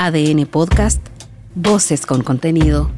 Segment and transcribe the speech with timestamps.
[0.00, 1.04] ADN Podcast,
[1.56, 2.88] Voces con contenido.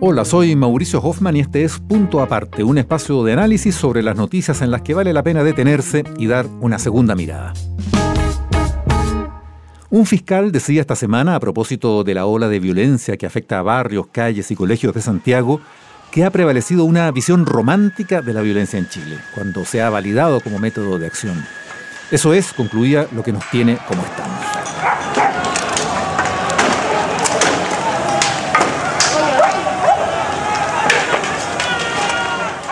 [0.00, 4.16] Hola, soy Mauricio Hoffman y este es Punto Aparte, un espacio de análisis sobre las
[4.16, 7.52] noticias en las que vale la pena detenerse y dar una segunda mirada.
[9.90, 13.62] Un fiscal decía esta semana, a propósito de la ola de violencia que afecta a
[13.62, 15.60] barrios, calles y colegios de Santiago,
[16.10, 20.40] que ha prevalecido una visión romántica de la violencia en Chile, cuando se ha validado
[20.40, 21.44] como método de acción.
[22.10, 24.44] Eso es, concluía, lo que nos tiene como estamos.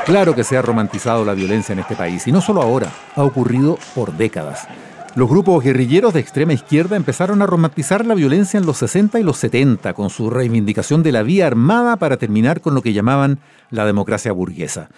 [0.05, 3.23] Claro que se ha romantizado la violencia en este país, y no solo ahora, ha
[3.23, 4.67] ocurrido por décadas.
[5.15, 9.23] Los grupos guerrilleros de extrema izquierda empezaron a romantizar la violencia en los 60 y
[9.23, 13.41] los 70 con su reivindicación de la vía armada para terminar con lo que llamaban
[13.71, 14.91] la democracia burguesa.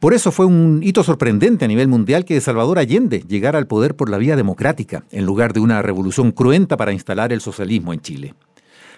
[0.00, 3.94] Por eso fue un hito sorprendente a nivel mundial que Salvador Allende llegara al poder
[3.94, 8.00] por la vía democrática, en lugar de una revolución cruenta para instalar el socialismo en
[8.00, 8.34] Chile.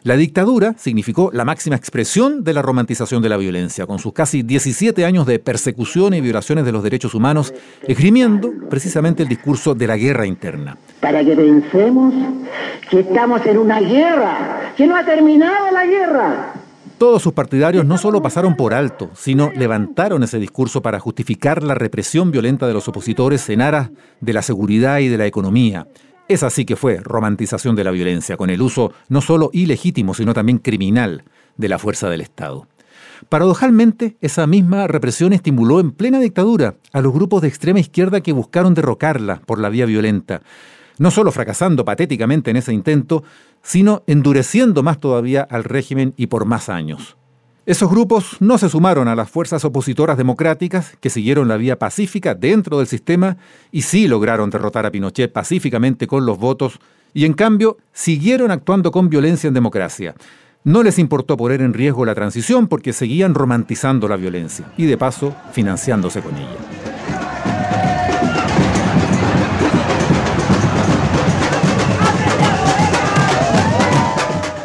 [0.06, 4.44] La dictadura significó la máxima expresión de la romantización de la violencia, con sus casi
[4.44, 7.52] 17 años de persecución y violaciones de los derechos humanos,
[7.88, 10.78] esgrimiendo precisamente el discurso de la guerra interna.
[11.00, 12.14] Para que pensemos
[12.88, 16.52] que estamos en una guerra, que no ha terminado la guerra.
[16.98, 21.74] Todos sus partidarios no solo pasaron por alto, sino levantaron ese discurso para justificar la
[21.74, 25.88] represión violenta de los opositores en aras de la seguridad y de la economía,
[26.28, 30.34] esa sí que fue romantización de la violencia, con el uso no solo ilegítimo, sino
[30.34, 31.24] también criminal
[31.56, 32.66] de la fuerza del Estado.
[33.28, 38.32] Paradojalmente, esa misma represión estimuló en plena dictadura a los grupos de extrema izquierda que
[38.32, 40.42] buscaron derrocarla por la vía violenta,
[40.98, 43.22] no solo fracasando patéticamente en ese intento,
[43.62, 47.16] sino endureciendo más todavía al régimen y por más años.
[47.66, 52.36] Esos grupos no se sumaron a las fuerzas opositoras democráticas que siguieron la vía pacífica
[52.36, 53.38] dentro del sistema
[53.72, 56.78] y sí lograron derrotar a Pinochet pacíficamente con los votos
[57.12, 60.14] y en cambio siguieron actuando con violencia en democracia.
[60.62, 64.96] No les importó poner en riesgo la transición porque seguían romantizando la violencia y de
[64.96, 66.75] paso financiándose con ella.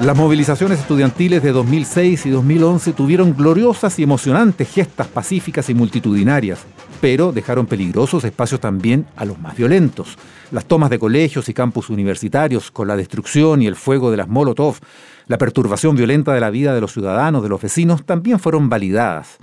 [0.02, 6.66] Las movilizaciones estudiantiles de 2006 y 2011 tuvieron gloriosas y emocionantes gestas pacíficas y multitudinarias,
[7.00, 10.18] pero dejaron peligrosos espacios también a los más violentos.
[10.50, 14.28] Las tomas de colegios y campus universitarios con la destrucción y el fuego de las
[14.28, 14.78] Molotov,
[15.28, 19.38] la perturbación violenta de la vida de los ciudadanos, de los vecinos, también fueron validadas.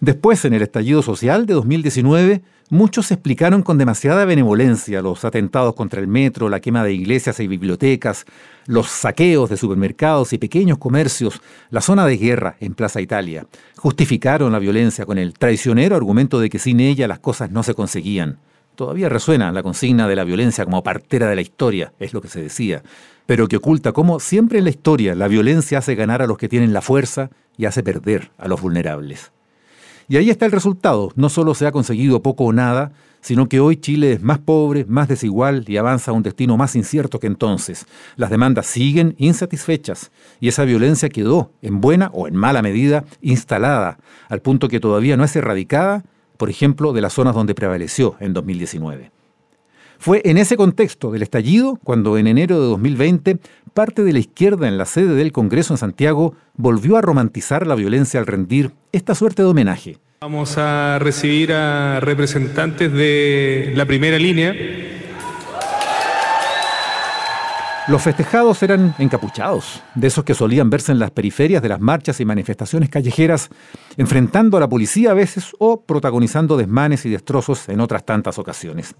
[0.00, 6.00] Después, en el estallido social de 2019, muchos explicaron con demasiada benevolencia los atentados contra
[6.00, 8.24] el metro, la quema de iglesias y bibliotecas,
[8.66, 13.46] los saqueos de supermercados y pequeños comercios, la zona de guerra en Plaza Italia.
[13.76, 17.74] Justificaron la violencia con el traicionero argumento de que sin ella las cosas no se
[17.74, 18.38] conseguían.
[18.76, 22.28] Todavía resuena la consigna de la violencia como partera de la historia, es lo que
[22.28, 22.82] se decía,
[23.26, 26.48] pero que oculta cómo siempre en la historia la violencia hace ganar a los que
[26.48, 29.32] tienen la fuerza y hace perder a los vulnerables.
[30.10, 31.12] Y ahí está el resultado.
[31.14, 32.90] No solo se ha conseguido poco o nada,
[33.20, 36.74] sino que hoy Chile es más pobre, más desigual y avanza a un destino más
[36.74, 37.86] incierto que entonces.
[38.16, 40.10] Las demandas siguen insatisfechas
[40.40, 45.16] y esa violencia quedó, en buena o en mala medida, instalada, al punto que todavía
[45.16, 46.02] no es erradicada,
[46.38, 49.12] por ejemplo, de las zonas donde prevaleció en 2019.
[50.00, 53.38] Fue en ese contexto del estallido cuando en enero de 2020
[53.72, 57.74] parte de la izquierda en la sede del Congreso en Santiago volvió a romantizar la
[57.74, 59.98] violencia al rendir esta suerte de homenaje.
[60.20, 64.54] Vamos a recibir a representantes de la primera línea
[67.90, 72.20] los festejados eran encapuchados, de esos que solían verse en las periferias de las marchas
[72.20, 73.48] y manifestaciones callejeras,
[73.96, 78.94] enfrentando a la policía a veces o protagonizando desmanes y destrozos en otras tantas ocasiones.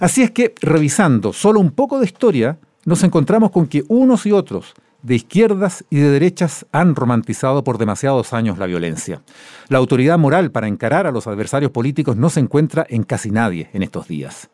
[0.00, 4.32] Así es que, revisando solo un poco de historia, nos encontramos con que unos y
[4.32, 9.20] otros, de izquierdas y de derechas, han romantizado por demasiados años la violencia.
[9.68, 13.68] La autoridad moral para encarar a los adversarios políticos no se encuentra en casi nadie
[13.72, 14.48] en estos días.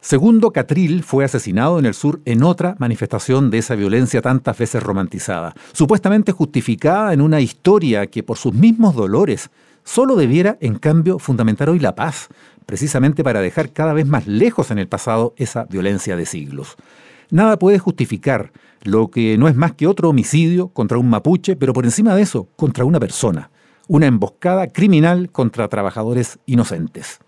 [0.00, 4.82] Segundo Catril fue asesinado en el sur en otra manifestación de esa violencia tantas veces
[4.82, 9.48] romantizada, supuestamente justificada en una historia que por sus mismos dolores
[9.82, 12.28] solo debiera, en cambio, fundamentar hoy la paz,
[12.66, 16.76] precisamente para dejar cada vez más lejos en el pasado esa violencia de siglos.
[17.34, 18.52] Nada puede justificar
[18.84, 22.22] lo que no es más que otro homicidio contra un mapuche, pero por encima de
[22.22, 23.50] eso, contra una persona,
[23.88, 27.18] una emboscada criminal contra trabajadores inocentes.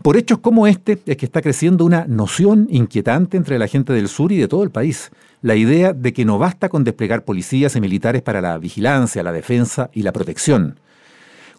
[0.00, 4.08] Por hechos como este es que está creciendo una noción inquietante entre la gente del
[4.08, 5.10] sur y de todo el país.
[5.42, 9.32] La idea de que no basta con desplegar policías y militares para la vigilancia, la
[9.32, 10.80] defensa y la protección.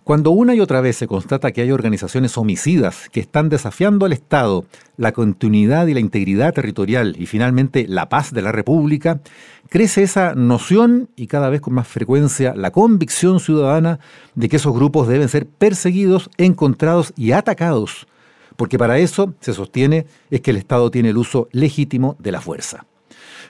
[0.08, 4.14] Cuando una y otra vez se constata que hay organizaciones homicidas que están desafiando al
[4.14, 4.64] Estado,
[4.96, 9.20] la continuidad y la integridad territorial y finalmente la paz de la República,
[9.68, 14.00] crece esa noción y cada vez con más frecuencia la convicción ciudadana
[14.34, 18.08] de que esos grupos deben ser perseguidos, encontrados y atacados,
[18.56, 22.40] porque para eso, se sostiene, es que el Estado tiene el uso legítimo de la
[22.40, 22.86] fuerza.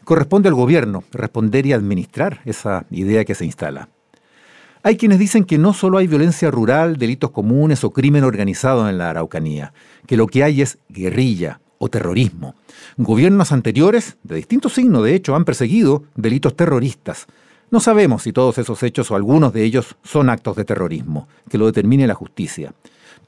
[0.05, 3.89] Corresponde al gobierno responder y administrar esa idea que se instala.
[4.83, 8.97] Hay quienes dicen que no solo hay violencia rural, delitos comunes o crimen organizado en
[8.97, 9.73] la Araucanía,
[10.05, 12.55] que lo que hay es guerrilla o terrorismo.
[12.97, 17.27] Gobiernos anteriores, de distintos signos de hecho, han perseguido delitos terroristas.
[17.69, 21.57] No sabemos si todos esos hechos o algunos de ellos son actos de terrorismo, que
[21.57, 22.73] lo determine la justicia.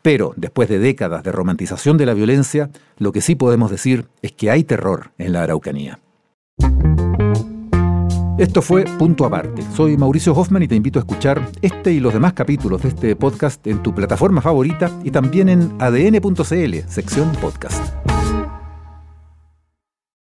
[0.01, 4.31] Pero, después de décadas de romantización de la violencia, lo que sí podemos decir es
[4.31, 5.99] que hay terror en la Araucanía.
[8.39, 9.61] Esto fue Punto Aparte.
[9.75, 13.15] Soy Mauricio Hoffman y te invito a escuchar este y los demás capítulos de este
[13.17, 18.08] podcast en tu plataforma favorita y también en adn.cl, sección podcast.